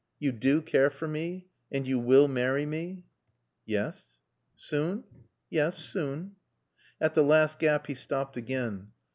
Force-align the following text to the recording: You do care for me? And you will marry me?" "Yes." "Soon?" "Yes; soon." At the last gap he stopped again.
You 0.17 0.31
do 0.31 0.63
care 0.63 0.89
for 0.89 1.07
me? 1.07 1.45
And 1.71 1.85
you 1.87 1.99
will 1.99 2.27
marry 2.27 2.65
me?" 2.65 3.03
"Yes." 3.67 4.17
"Soon?" 4.55 5.03
"Yes; 5.51 5.77
soon." 5.77 6.37
At 6.99 7.13
the 7.13 7.21
last 7.23 7.59
gap 7.59 7.85
he 7.85 7.93
stopped 7.93 8.35
again. 8.35 8.93